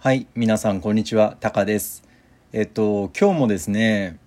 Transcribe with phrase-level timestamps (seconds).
[0.00, 2.04] はい、皆さんこんにちは、タカです。
[2.52, 4.20] えっと今日もですね、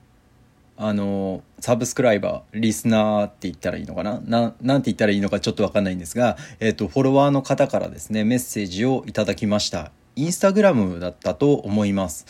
[0.76, 9.94] あのサブスクライバー、リスナーって言ったらいいのかな、ななんて言ったらいいのかちょっとわかんないんですが、えっとフォロワーの方からですねメッセージをいただきました。
[10.18, 12.26] インスタグラムだったと思います。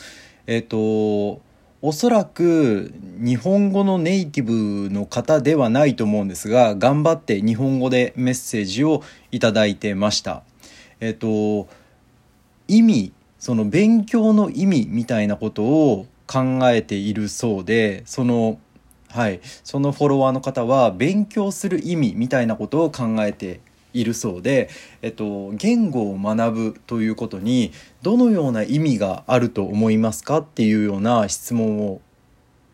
[0.46, 0.78] えっと
[1.80, 9.02] おそらく日本語のネイティブの方ではないと思うんですが頑張って日本語でメッセージを
[9.32, 10.44] いただいてました。
[11.00, 11.66] えっと
[12.68, 13.12] 意味
[13.42, 18.60] その勉強の意味みたいなことを考えているそうでその
[19.08, 23.58] はいそのフォロワーの方は勉強する意味みたいなことを考えて
[23.94, 24.70] いるそうで、
[25.02, 30.38] えっと、言語を学ぶということにどのような意味があると思いますか？
[30.38, 32.00] っていうような質問を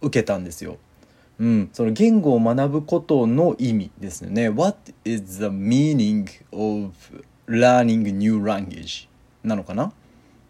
[0.03, 0.77] 受けたんですよ。
[1.39, 4.51] うん、その言語を学ぶことの意味ですよね。
[4.51, 6.93] What is the meaning of
[7.48, 9.09] learning new language?
[9.43, 9.95] なのかな？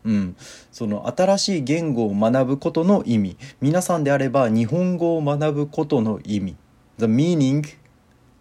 [0.05, 0.37] うん、
[0.71, 3.37] その新しい言語を学ぶことの意味。
[3.61, 6.57] 皆さんであれば日本語を学ぶことの意味。
[6.99, 7.65] The meaning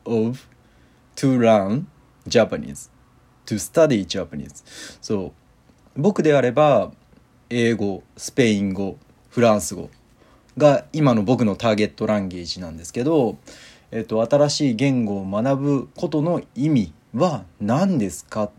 [0.05, 0.39] of
[1.15, 1.85] to learn
[2.27, 2.89] Japanese.
[3.45, 4.63] To study Japanese.
[5.01, 5.33] そ
[5.97, 6.91] う僕であれば
[7.49, 8.97] 英語スペイン語
[9.29, 9.89] フランス語
[10.57, 13.37] が今の僕のターゲットランゲージなんですけど、
[13.91, 18.51] えっと、新しい言語を学ぶことの意味は何ですか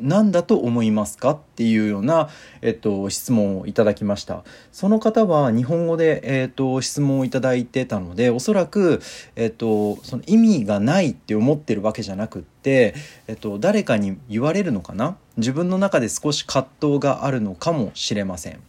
[0.00, 1.30] 何だと思いますか？
[1.30, 2.28] っていうような、
[2.60, 4.44] えっと、質問をいただきました。
[4.72, 9.00] その方は日本語で、えっと、質問をいただいてたのでおそらく、
[9.36, 12.94] えっと、その意味がないって思ってるわけじゃなくって、
[13.26, 15.16] えっと、誰かに言われるのかな？
[15.36, 18.60] 自分の中で少し葛藤があるのかもしれません。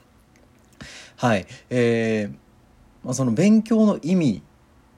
[1.15, 1.45] はい。
[1.69, 2.35] えー
[3.05, 4.41] まあ、その勉強の意味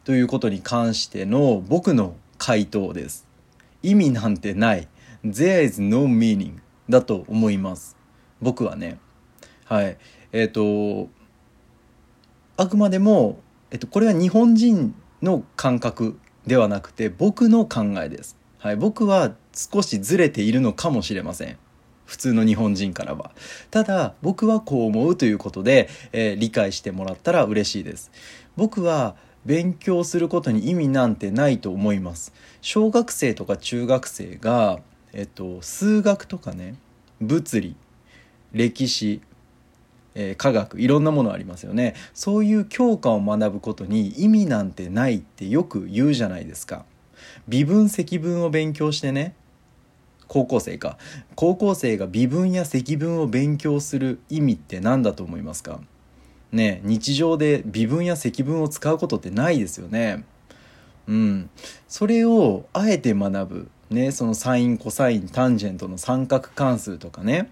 [0.03, 3.25] ということに関しての僕の回答です。
[3.81, 4.87] 意味なんてない。
[5.25, 7.97] There is no meaning だと思います。
[8.41, 8.99] 僕はね。
[9.65, 9.97] はい。
[10.31, 11.09] えっ、と
[12.57, 13.39] あくまでも、
[13.71, 21.57] えっと、これは日本人の感覚ではなくて僕の考えです、はい、僕は少しずれているのかもしれません。
[22.05, 23.31] 普通の日本人からは。
[23.71, 28.11] ただ僕はこう思うということで、えー理解してもらったら嬉しいです。
[28.55, 29.15] 僕は
[29.45, 32.31] 勉強することに意味なんてないと思います。
[32.61, 34.79] 小学生とか中学生が、
[35.15, 36.75] えっと、数学とかね
[37.21, 37.75] 物理
[38.51, 39.21] 歴史
[40.13, 41.95] えー科学いろんなものありますよね。
[42.13, 46.85] そういう教科を学ぶことに意味なんてないってよく言うじゃないですか。
[47.47, 49.35] 微分積分を勉強してね
[50.27, 50.97] 高校生か。
[51.35, 55.81] 高校生が微分や積分を勉強する意味って何だと思いますか？
[56.51, 60.23] ね日常で微分や積分を使うことってないですよね。
[61.07, 61.49] うん。
[61.87, 63.69] それをあえて学ぶ。
[63.89, 67.49] ねそのサインコサインタンジェントの三角関数とかね。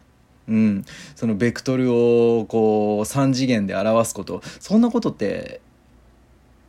[0.48, 0.86] うん、
[1.16, 4.42] そのベクトルをこう3次元で表すこと。
[4.60, 5.62] そんなことって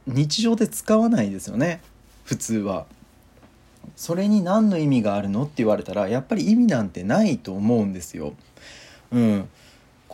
[0.06, 1.80] 日常で使わないですよね。
[2.24, 2.86] 普通は。
[3.96, 8.34] それに何の意味があるのって言われたらやっぱり意味なんてないと思うんですよ。
[9.12, 9.48] うん、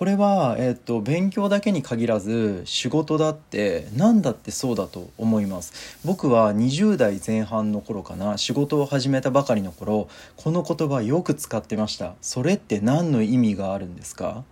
[0.01, 6.01] これは、えっと勉強だけに限らず仕事だって何だってそうだと思います。
[6.07, 12.15] 僕は20代前半の頃かな仕事を始めたばかりの頃この言葉よく使ってました。
[12.23, 14.43] それって何の意味があるんですか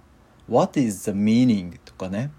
[0.50, 1.78] ？What is the meaning?
[1.82, 2.30] とかね。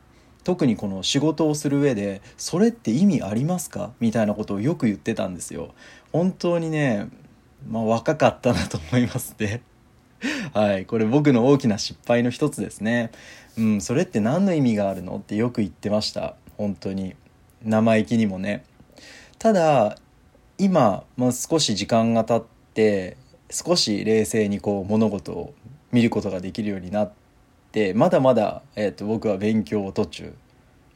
[0.44, 3.92] 特にこの仕事をする上でそれって意味ありますか？
[4.00, 5.74] みたいなことをよく言ってたんですよ。
[6.12, 7.10] 本当にね
[7.68, 9.64] まあ若かったなと思いますね。
[10.54, 13.12] はいこれ僕の大きな失敗の一つですね。
[13.58, 16.36] うんそれって何の意味があるのってよく言ってました。
[16.58, 17.16] 本当に。
[17.64, 18.64] 生意気にもね。
[19.38, 19.98] ただ
[20.58, 22.44] 今、まあ、少し時間が経っ
[22.74, 23.18] て
[23.50, 25.54] 少し冷静にこう物事を
[25.92, 27.12] 見ることができるようになっ
[27.72, 30.34] てまだまだ、えー、と僕は勉強途中。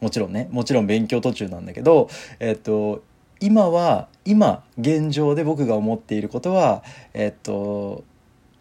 [0.01, 0.49] もちろんね。
[0.51, 3.03] もちろん勉強途中なんだけどえっ、と
[3.39, 6.83] 今は今現状で僕が思っていることは
[7.13, 8.03] えっ、と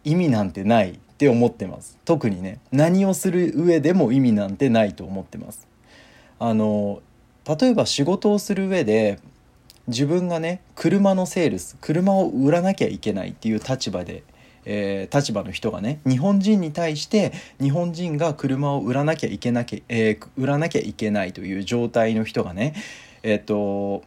[0.05, 1.99] 意味なんてないって思ってます。
[2.05, 5.67] 特にね何をする上でも意味なんてないと思ってます。
[6.39, 7.01] あの
[7.47, 9.19] 例えば仕事をする上で
[9.89, 14.23] 自分がね車のセールス車を売らなきゃいけないっていう立場で、
[14.65, 22.75] えー立場の人がね日本人に対して日本人が車を売らなきゃいけなきゃ、えー売らなきゃいけないという状態の人がね
[23.23, 24.03] えっ、と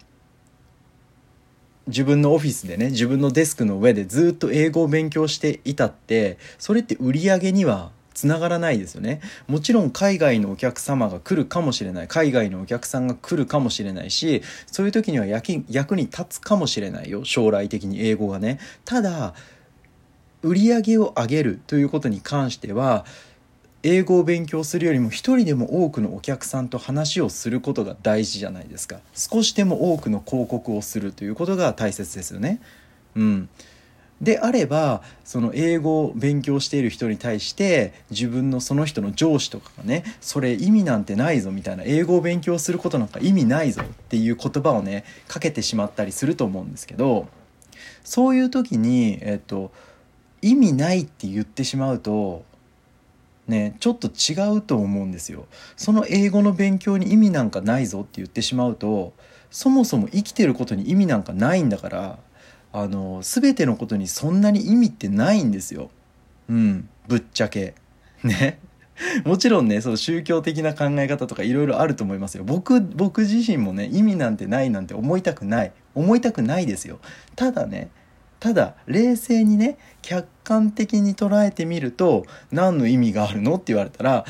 [1.88, 9.20] 自分のオフィスでね自分のデスクの上でずっと英語を勉強していたってそれって売り上げにはつながらないですよね。
[9.48, 12.08] もちろん海外のお客様が来るかもしれない。
[12.08, 17.26] 海外のお客さんが来るかもしれないしそういう時には役に役に立つかもしれないよ。
[17.26, 18.60] 将来的に英語がね。
[18.86, 19.34] ただ
[20.42, 23.06] 売り上げを上げるということに関しては
[23.88, 29.00] 英語を勉強するよりも一人でも多くのお客さんと話をすることが大事じゃないですか。
[29.14, 32.60] 少しでも多くの広告をするということが大切ですよね。
[33.16, 33.50] うん。
[34.20, 47.28] であればその英語を勉強している人に対して自分のその人の上司とかがねそれ意味なんてないぞみたいな英語を勉強することなんか意味ないぞっていう言葉をねかけてしまったりすると思うんですけど
[48.06, 49.72] そういう時に、えっと、
[50.42, 52.46] 意味ないって言ってしまうと
[53.48, 55.46] ねちょっと違うと思うんですよ。
[55.76, 59.14] その英語の勉強に意味なんかないぞって言ってしまうと
[59.52, 62.20] そもそも生きてることに意味なんかないんだから
[62.74, 65.90] あの全てのことにそんなに意味ってないんですよ。
[66.50, 67.74] うん、ぶっちゃけ。
[68.24, 68.60] ね。
[69.26, 72.44] もちろんね、その宗教的な考え方とかいろいろあると思いますよ。
[72.46, 75.74] 僕、僕自身もね、意味なんてないなんて思いたくない。
[75.94, 77.00] 思いたくないですよ。
[77.36, 77.90] ただね、
[78.40, 84.26] ただ冷静にね客観的に捉えてみると何の意味があるのって言われたら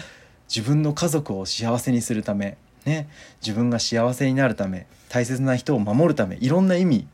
[0.47, 3.09] 自分の家族を幸せにするためね
[3.41, 7.07] 自分が幸せになるため大切な人を守るためいろんな意味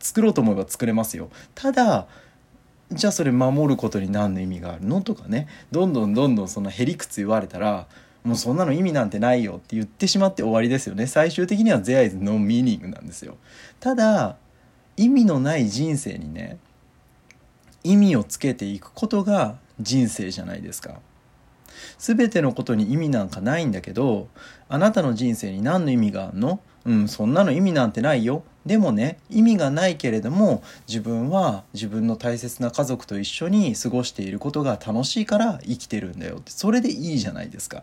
[0.00, 1.30] 作ろうと思えば作れますよ。
[1.54, 2.06] ただ
[2.92, 7.86] じゃあそれ守ることに何の意味があるのとかねどんどんどんどんそのへりくつ言われたら
[8.22, 11.06] もうそんなの意味なんてないよって言ってしまって終わりですよね。
[11.06, 13.36] 最終的には There is no meaning なんですよ。
[13.80, 14.36] ただ
[14.96, 16.58] 意味のない人生にね
[17.82, 21.00] 意味をつけていくことが人生じゃないですか。
[21.98, 24.28] 全てのことに意味なんかないんだけど
[24.68, 26.60] あなたの人生に何の意味があるの？
[26.84, 28.44] うんそんなの意味なんてないよ。
[28.64, 36.52] でもね意味がないけれども自分は自分の大切な家族と一緒に過ごしていることが楽しいから生きてるんだよって。
[36.52, 37.82] それでいいじゃないですか。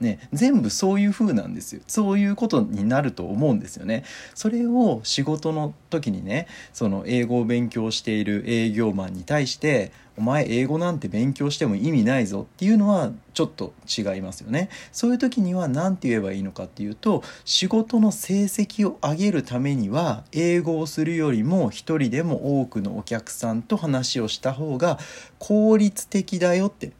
[0.00, 1.82] ね、全部そういう風なんですよ。
[1.88, 4.04] そういうことになると思うんですよね。
[4.34, 14.68] それを仕事の時にねその英語を勉強している営業マンに対してお前英語なんて勉強しても意味ないぞっていうのはちょっと違いますよね。
[14.92, 24.98] そういう時には何て言えばいいのかっていうと仕事の成績を上げるためには英語をするよりも一人でも多くのお客さんと話をした方が
[25.38, 26.92] 効率的だよって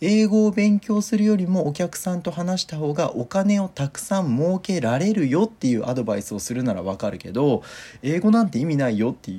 [0.00, 7.62] 英語を勉強するよりもお客さんと話した方がお金をたくさん儲けられるよっていうアドバイスをするならわかるけど
[8.02, 9.32] 英語なんて意味ないよって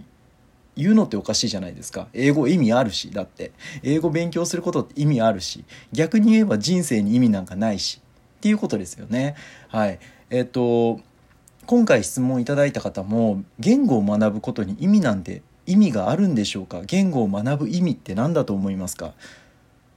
[0.75, 2.08] 言うのっておかしいじゃないですか。
[2.13, 3.52] 英語意味あるしだって。
[3.84, 8.00] 英語勉強することって意味あるし逆に言えば人生に意味なんかないし
[8.38, 9.36] っていうことですよね。
[9.68, 10.00] はい。
[10.30, 11.02] えっ、と
[11.66, 16.81] 今回質問いただいた方も言語を学ぶことに意味なんて意味があるんでしょうか？
[16.86, 19.13] 言語を学ぶ意味って何だと思いますか？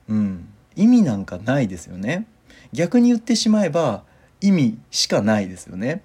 [0.08, 0.48] うん。
[0.76, 2.26] 意味なんかないですよね。
[2.72, 4.02] 逆に言ってしまえば
[4.40, 6.02] 意味しかないですよね。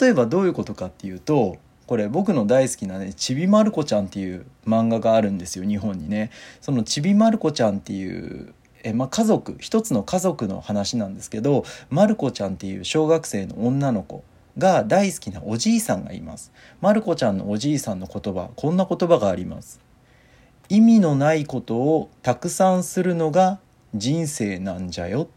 [0.00, 1.56] 例えばどういうことかっていうと
[1.86, 6.30] これ僕の大好きなねちびまる子ちゃんっていう漫画があるんですよ日本にね。
[6.60, 8.54] そのちびまる子ちゃんっていう
[8.84, 14.22] えまあ、家族一つの家族の話なんですけどまる子ちゃんっていう小学生の女の子
[14.56, 16.52] が大好きなおじいさんがいます。
[16.80, 19.80] まる子ちゃんのおじいさんの言葉こんな言葉があります。
[20.68, 23.58] 意味のないことをたくさんするのが
[23.94, 25.28] 人生なんじゃよ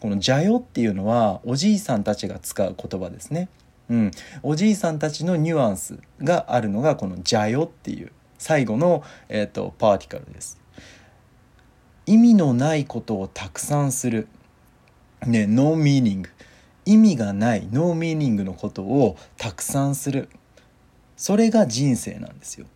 [0.00, 3.48] この「じゃよ」っていうのはおじいさんたちが使う言葉ですね。
[3.88, 4.10] うん、
[4.42, 10.60] おじいさんたちのニュアンスがあるのがこの「じゃよ」っていう最後の、えーと、 particle です。
[12.06, 14.28] 意味のないことをたくさんする。
[15.26, 16.30] ね、 no meaning。
[16.84, 20.28] 意味がない no meaningのことをたくさんする。
[21.16, 22.66] それが人生なんですよ。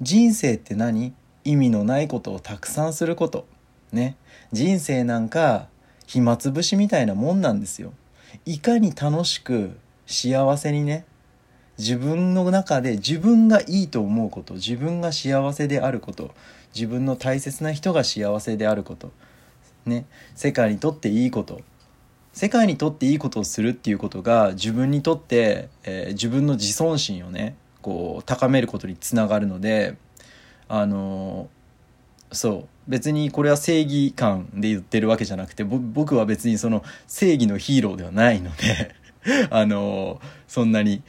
[0.00, 1.12] 人生って何？
[1.44, 3.46] 意味のないことをたくさんすること。
[3.92, 4.16] ね。
[4.52, 5.68] 人生なんか
[6.06, 7.92] 暇つぶしみたいなもんなんですよ。
[8.44, 11.04] いかに楽しく幸せにね
[11.78, 16.30] 自分の中で自分がいいと思うこと自分が幸せであること
[16.74, 19.12] 自分の大切な人が幸せであること
[19.86, 21.60] ね世界にとっていいこと
[22.32, 29.96] 世界にとっていいことをするっていうことが自分にとって、えー、自分の自尊心をねこう高めることにつながるので
[30.70, 31.48] あの、
[32.32, 38.94] そう別にこれは正義感で言ってるわけじゃなくて僕は別にその正義のヒーローではないので
[39.50, 41.02] あのそんなに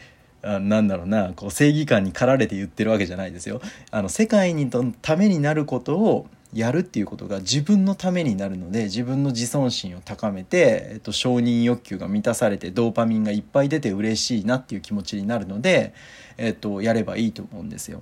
[0.44, 3.62] あなんだろうなこう正義感に駆られて言ってるわけじゃないですよ。
[3.92, 15.94] あの世界にとためになることをやるっていうことが自分のためになるので自分の自尊心を高めて、えっと、承認欲求が満たされてドーパミンがいっぱい出て嬉しいなっていう気持ちになるので、
[16.38, 18.02] えっと、やればいいと思うんですよ。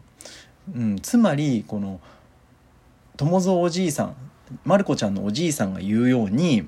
[0.75, 1.99] うん、つまりこの
[3.17, 4.15] 友蔵おじいさん
[4.63, 6.67] まる子ちゃんのおじいさんが言うように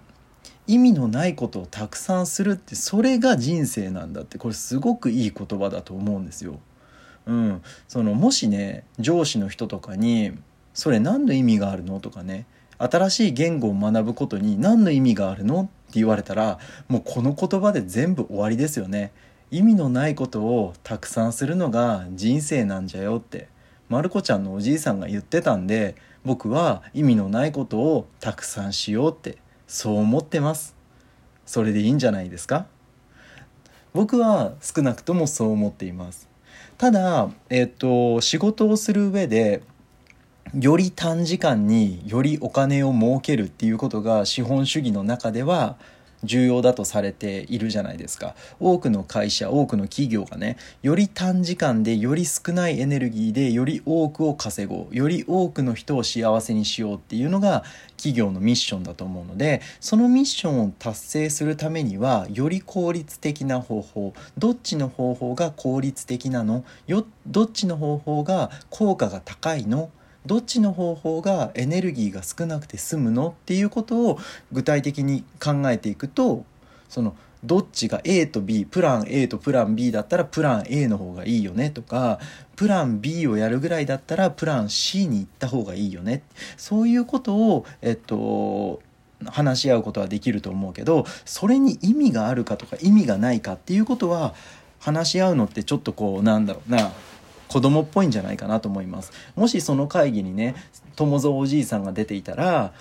[0.67, 6.60] 意味のないことをたくさんするってそれが人生なんだってこれすごくいい言葉だと思うんですよ。
[7.25, 10.31] うん、そのもしね上司の人とかに
[10.74, 12.46] 「それ何の意味があるの?」とかね
[12.79, 19.12] 「新しい言語を学ぶことに何の意味があるのって言われたらもうこの言葉で全部終わりですよね
[19.51, 23.50] 意味のないことをたくさんするのが人生なんじゃよって
[23.91, 30.77] まる子ちゃんのおじいさんが言ってたんで僕は意味のないことをたくさんしようってそう思ってます。
[31.45, 32.67] それでいいんじゃないですか？
[33.93, 36.29] 僕は少なくともそう思っています。
[36.77, 39.62] ただ、えっと、仕事をする上で
[40.57, 45.75] より短時間によりお金を儲けるっていうことが資本主義の中では
[46.24, 48.36] 重要だとされているじゃないですか。
[48.60, 57.63] 多くの会社多くの企業がねより短時間でより少ないエネルギーでより多くを稼ごうより多くの人を幸せにしようっていうのが
[57.98, 66.63] 企業のミッションだと思うのでそのミッションを達成するためにはより効率的な方法どっちの方法が効率的なの？
[66.88, 69.90] よどっちの方法が効果が高いの？
[70.25, 74.20] どっちの方法がエネルギーが少なくて済むのっていうことを
[74.51, 76.46] 具体的に考えていくと
[76.90, 82.20] そのどっちが A と B プラン A とプラン B だったらプラン A の方がいいよねとか
[82.56, 86.22] プラン B をやるぐらいだったらプラン C に行った方がいいよね
[86.58, 88.82] そういうことをえっと
[89.25, 94.34] 話し合うことはできると思うけどそれに意味があるかとか意味がないかっていうことは
[94.80, 96.92] 話し合うのってちょっとこうなんだろうな。
[97.51, 99.12] 子供っぽいんじゃないかなと思います。
[99.36, 100.55] もしその会議にね
[100.96, 102.72] 友蔵おじいさんが出ていたら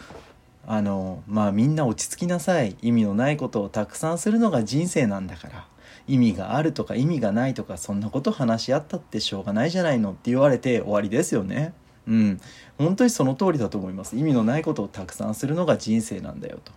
[0.64, 2.76] あのまあみんな落ち着きなさい。
[2.80, 5.66] 意味のないことをたくさんするのが人生なんだから。
[6.06, 11.72] 意味があるとか意味がないとかそんなこと話し合ったってしょうがないじゃないのって言われて終わりですよね。
[12.06, 12.40] うん。
[12.78, 14.16] 本当にその通りだと思います。
[14.16, 16.72] 意味のないことをたくさんするのが人生なんだよと。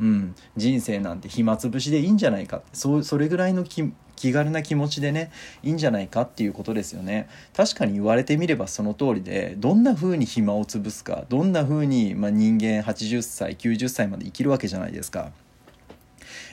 [0.00, 5.30] うん、人生なんて暇つぶしでいいんじゃないかそうそれぐらいの気気軽な気持ちでね
[5.62, 15.32] いいんじゃないかっていうことですよね確かに言われてみればその通りでどんな風に暇を潰すかどんな風にまに人間80歳90歳まで生きるわけじゃないですか。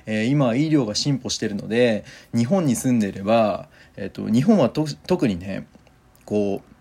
[0.06, 5.68] えー、今医療が進歩してるので日本に住んでいれば、えーと、日本は特にね
[6.26, 6.72] こう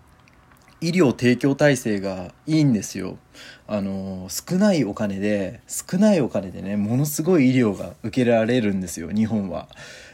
[0.81, 3.19] 医療提供体制がいいんですよ。
[3.67, 9.69] あの少ないお金で少ないお金でねものすごい医療が受けられるんですよ日本は。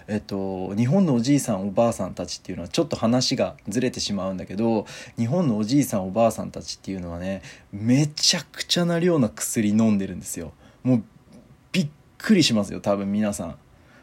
[0.08, 4.86] えっと、日本のおじいさんおばあさんたちっていうのはちょっと話がずれてしまうんだけど
[5.18, 10.52] 日本のおじいさんおばあさんたちっていうのはねめちゃくちゃな量の薬飲んでるんですよ。
[10.84, 11.02] もう
[11.72, 13.58] びっくりしますよ多分皆さん。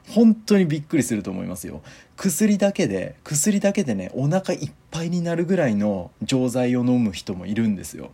[0.10, 1.82] 本当にびっくりすると思いますよ
[2.18, 8.12] 薬だけで薬だけでねお腹いっぱいになるぐらいの錠剤を飲む人もいるんですよ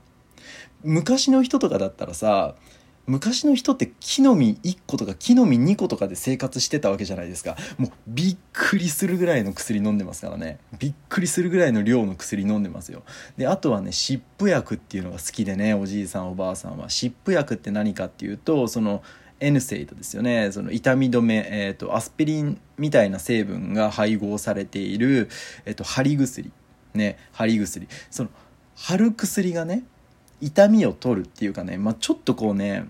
[0.84, 2.56] 昔の人とかだったらさ
[3.10, 7.58] 昔の人って木の実1個とか木の実2個とかで生活してたわけじゃないですか。
[7.80, 10.60] もうびっくりするぐらいの薬飲んでますからね。
[10.78, 13.02] びっくりするぐらいの量の薬飲んでますよ。
[13.36, 16.90] であとはね湿布薬っていうのが好きでねおじいさんおばあさんは。
[16.90, 19.02] 湿布薬って何かっていうとその
[19.40, 20.52] N セイドですよね。
[20.52, 25.30] その痛み止め、えーと、アスピリンみたいな成分が配合されている、
[25.66, 26.52] えーと、貼り薬。
[26.94, 27.88] ね貼り薬。
[28.12, 28.30] その
[28.76, 29.84] 貼る薬がね
[30.42, 32.86] 痛みを取るっていうかね、まあ、ちょっとこうね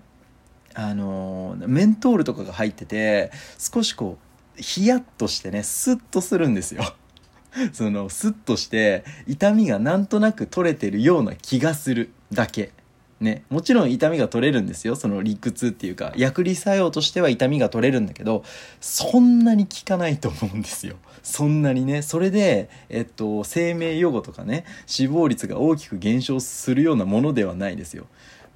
[0.74, 6.84] あの、メントールとかが入ってて少しこうヒヤッとしてねスッとするんですよ。
[7.72, 12.72] そのスッとして痛みがなんとなく取れてるような気がするだけ。
[13.20, 14.96] ね、もちろん痛みが取れるんですよ。
[14.96, 18.44] その理屈っていうか薬理作用としては痛みが取れるんだけど
[18.80, 20.96] そんなに効かないと思うんですよ。
[21.22, 22.00] そんなにね。
[22.00, 28.06] それで、えっと、生命予後とかね死亡率が大きく減少するようなものではないですよ。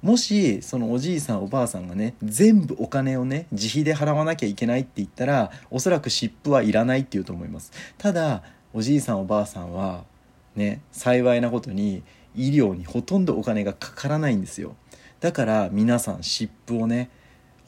[0.05, 7.71] もしそのおじいさんおばあさんがね全部お金をね自費で払わなきゃいけないって言ったらおそらく湿布はいらないっていうと思います。
[7.97, 10.03] ただおじいさんおばあさんは
[10.55, 12.03] ね幸いなことに
[12.35, 14.75] 医療にほとんどお金がかからないんですよ。
[15.21, 17.09] だから皆さん湿布をね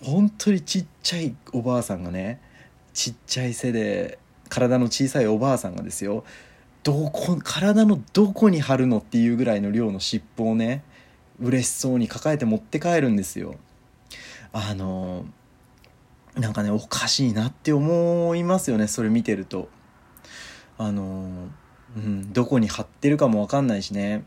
[0.03, 2.39] 本当にちっちゃいおばあさんがね
[2.93, 6.23] ちっちゃい背で体の小さいおばあさんがですよ
[6.83, 10.83] どこ体のどこに貼るのっていうぐらいの量の湿布をね
[11.39, 13.55] 嬉しそうに抱えて持って帰るんですよ。
[14.53, 15.25] あの
[16.35, 19.69] なんかねおかしいなって思いますよねそれ見てると。
[20.77, 21.49] あの
[21.95, 24.23] うんどこに貼ってるかも分かんないしね。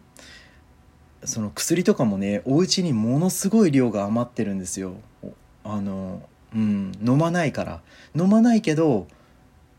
[1.25, 4.95] その薬とかもねお家にものすごい量が余ってるんですよ。
[5.65, 6.23] あの
[6.55, 7.81] うん飲まないから。
[8.17, 9.07] 飲まないけど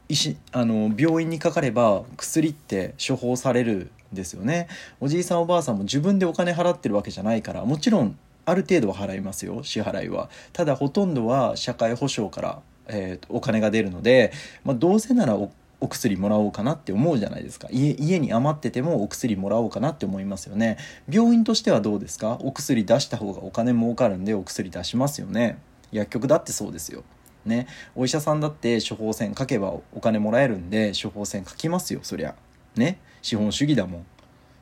[0.07, 4.67] 医師あの病院にかかれば薬って処方されるですよね。
[4.99, 10.29] おじいさんおばあさんも自分でお金払ってるわけじゃないからもちろんある程度は払いますよ支払いは。
[10.53, 15.51] ただほとんどは社会保障から、えー、お金が出るので、まあ、どうせならお
[15.83, 17.67] お薬もらおうかなって思うじゃないですか。
[17.71, 20.77] 家家に余っててもお薬もらおうかなって思いますよね。
[21.09, 22.37] 病院としてはどうですか？
[22.41, 25.57] お薬出した方がお金儲かるんでお薬出しますよね。
[25.91, 27.03] 薬局だってそうですよ。
[27.47, 27.65] ね。
[27.95, 32.35] お医者さんだって処方箋書けばお金もらえるんで処方箋書きますよそりゃ。
[32.75, 32.99] ね。
[33.21, 34.05] 資本主義だもん。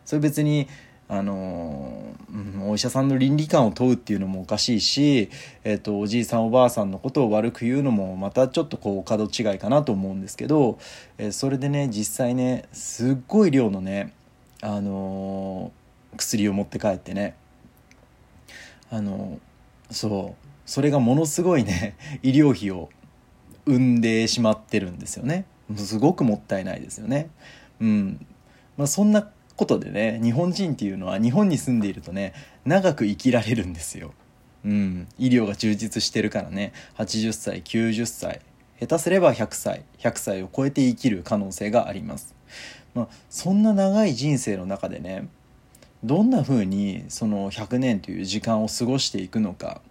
[0.05, 0.67] それ別に
[1.07, 5.29] あのうんお医者さんの倫理観を問うっていうのもおかしいし、
[5.63, 10.77] えーと、おじいさんおばあさんのことを悪く言うのもまたちょっとこう角違いかなと思うんですけど、
[11.17, 14.13] えー、それでね実際ねすっごい量のね、
[14.61, 15.71] あの、
[16.15, 17.35] 薬を持って帰ってね
[18.91, 19.39] あの、
[19.89, 22.89] そうそれがものすごいね 医療費を
[23.65, 25.45] 生んでしまってるんですよね。
[25.75, 27.29] すごくもったいないですよね。
[27.79, 28.25] うん。
[28.79, 32.33] まあ、そんなことでね日本人っていうのは日本に住んでいるとね
[32.63, 34.13] 長く生きられるんですよ。
[34.63, 38.39] うん、医療が充実してるからね80歳90歳
[38.79, 42.33] 下手すれば100歳100歳を超えて生きる可能性があります。
[42.95, 45.27] まあ、そんな長い人生の中でね
[46.01, 49.81] どんな風にその100年という時間を過ごしていくのか、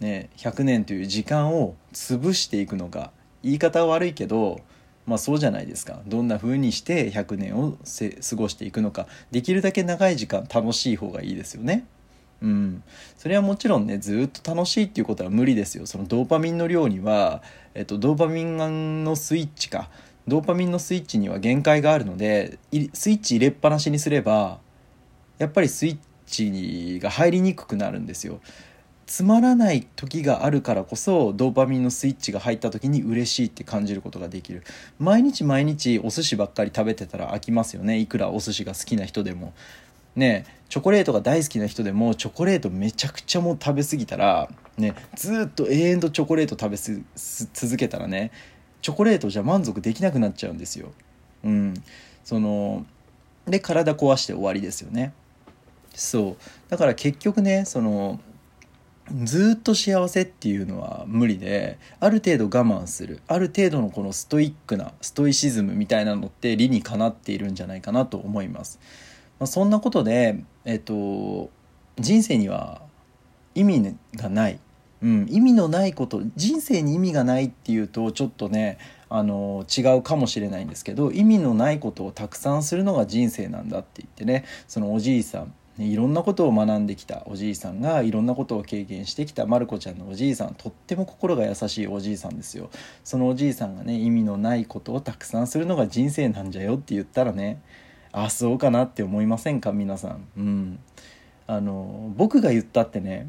[0.00, 3.12] ね、100年という時間を潰していくのか
[3.44, 4.60] 言い方は悪いけど
[5.06, 6.00] まあそうじゃないですか。
[6.06, 9.06] どんな風にして100年を過ごしていくのか。
[9.30, 11.84] できるだけ長い時間楽しい方がいいですよね。
[12.40, 12.82] うん、
[13.16, 15.86] それはもちろんねずっと楽しいっていうことは無理ですよ。
[15.86, 17.42] そのドーパミンの量には、
[17.74, 19.88] えっと、ドーパミンのスイッチか。
[20.28, 22.58] ドーパミンのスイッチには限界があるので
[22.92, 24.60] スイッチ入れっぱなしにすれば
[25.38, 28.40] やっぱりスイッチが入りにくくなるんですよ。
[29.12, 34.62] つまらない時があるからこそドーパミンのスイッチが入った時に嬉しいって感じることができる。
[34.98, 37.98] 毎日毎日お寿司ばっかり食べてたら飽きますよね。
[37.98, 39.52] いくらお寿司が好きな人でも。
[40.16, 47.04] ねチョコレートが大好きな人でもチョコレートめちゃくちゃもう食べ過ぎたらねずっと永遠とチョコレート食べ
[47.52, 48.30] 続けたらね
[48.80, 50.90] チョコレートじゃ満足できなくなっちゃうんですよ。
[51.44, 51.74] うん。
[52.24, 52.86] その
[53.46, 55.12] で体壊して終わりですよね。
[55.94, 56.36] そう。
[56.70, 58.18] だから結局ねその
[59.24, 63.20] ずっと幸せっていうのは無理である程度我慢する。
[63.26, 68.78] ある程度のこのストイックなストイシズムみたいなのって理にかなっているんじゃないかなと思います、
[69.38, 71.50] まあ、そんなことでえっと
[71.98, 72.82] 人生には
[73.54, 74.58] 意味がない、
[75.02, 78.78] うん、意味のないこと人生に意味がないっていうとちょっとね
[79.10, 92.68] あの違うかもしれないんですけど意味のないことをたくさんするのが人生なんだって言ってねそのおじいさんいろんなことを学んできたおじいさんがいろんなことを経験してきたまる子ちゃんのおじいさんとっても心が優しいおじいさんですよ。
[93.04, 97.62] そのおじいさんがね意味のないことをたくさんするのが人生なんじゃよって言ったらね
[98.12, 99.72] あそうかなって思いませんか？
[99.72, 100.26] 皆さん。
[100.36, 100.78] うん。
[101.46, 103.28] あの僕が言ったってね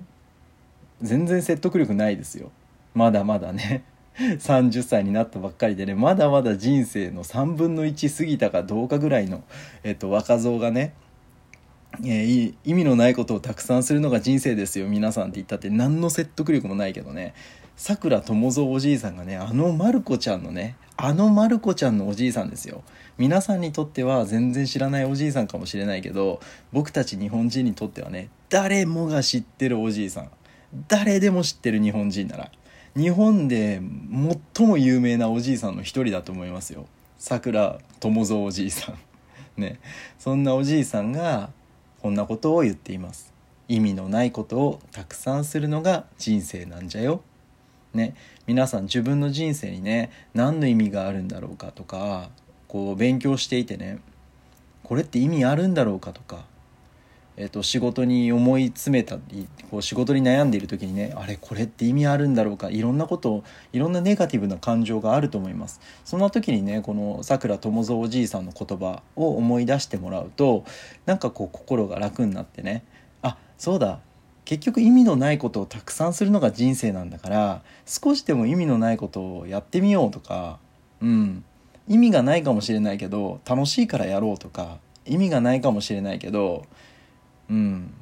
[1.02, 2.52] 全然説得力ないですよ。
[2.94, 3.84] まだまだね。
[4.20, 9.44] 30歳になったばっかりでねまだまだ人生の3分の1過ぎたかどうかぐらいの、
[9.84, 10.94] えっと、若造がね
[12.02, 17.34] えー、意味のないことをたくさんするのが人生ですよ皆さんって言ったって何の説得力もないけどね。
[17.76, 22.84] さくら友蔵おじいさんがねあのまる子ちゃんのねあのまる子ちゃんのおじいさんですよ。
[23.18, 26.40] 皆さんにとっては全然知らないおじいさんかもしれないけど
[26.72, 30.30] 僕たち日本人にとってはね誰もが知ってるおじいさん。
[30.88, 32.52] 誰でも知ってる日本人なら。
[32.96, 33.82] 日本で
[34.56, 36.86] 最も有名なおじいさんの一人だと思いますよ。
[37.18, 39.62] さくら友蔵おじいさん。
[39.62, 39.80] ね。
[40.20, 41.50] そんなおじいさんが
[42.04, 43.34] こんなことを言っています。
[43.70, 47.22] 意味のないことをたくさんするのが人生なんじゃよ。
[47.94, 48.14] ね。
[48.46, 52.30] 皆さん自分の人生にね何の意味があるんだろうかとか
[52.68, 54.00] こう勉強していてね
[54.84, 56.44] これって意味あるんだろうかとか
[57.36, 65.80] えーと、仕事に思い詰めたりこう仕事に悩んでいる時にねあれこれって意味あるんだろうかいろんなことをいろんなネガティブな感情があると思います。
[66.06, 70.66] そんな時にねこのさくら友蔵おじいさんの言葉を思い出してもらうと
[71.06, 72.84] なんかこう心が楽になってね
[73.22, 74.00] あそうだ
[74.46, 80.60] 結局意味のないことをたくさんするのが人生なんだから少しでも意味のないことをやってみようとか
[81.02, 81.44] うん
[81.88, 86.66] 意味がないかもしれないけど楽しいからやろうとか意味がないかもしれないけど
[87.54, 87.94] うん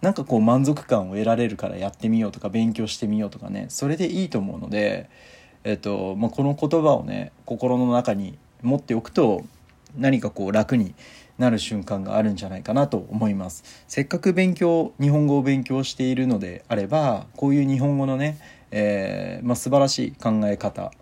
[0.00, 5.08] なんかこう満足感を得られるからやってみようとか勉強してみようとかねそれでいいと思うので、
[5.64, 9.44] えっとまあ、この言葉をね心の中に持っておくと
[9.96, 10.94] 何かこう楽に
[11.38, 18.38] なる瞬間があるんじゃないかなと思いますせっかく勉強日本語を勉強しているのであればこういう日本語のね、
[18.70, 20.92] えーまあ、素晴らしい考え方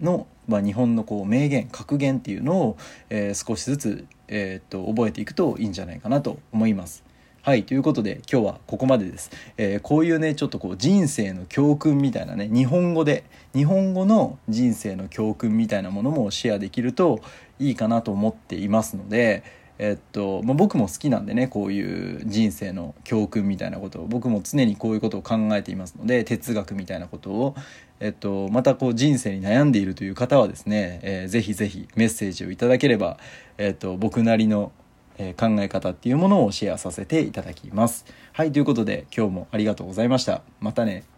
[0.00, 2.76] の、まあ、日本のこう名言格言っていうのを、
[3.10, 7.07] えー、少しずつ、えー、っと覚えていくといいんじゃないかなと思います。
[7.48, 17.20] はいということで今日はここまでです、えー、こういうねちょっとこう人生の教訓みたいなね日本語で日本語の人生の教訓みたいなものもシェアできると
[17.58, 19.44] いいかなと思っていますので
[19.78, 24.06] えっとまあ、僕も好きなんでねこういう人生の教訓みたいなことを。
[24.08, 27.54] 僕も常にこういうことを考えていますので哲学みたいなことを、
[28.00, 33.18] えっと、またこう人生に悩んでいるという方はですね、えー、ぜひぜひメッセージをいただければ、
[33.56, 34.72] えっと、僕なりの
[35.18, 38.06] え考え方っていうものをシェアさせていただきます。
[38.32, 40.42] はい、ということで今日もありがとうございました。
[40.60, 41.17] またね。